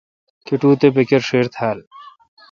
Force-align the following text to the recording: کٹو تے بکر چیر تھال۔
کٹو 0.45 0.69
تے 0.79 0.87
بکر 0.95 1.21
چیر 1.27 1.45
تھال۔ 1.55 1.77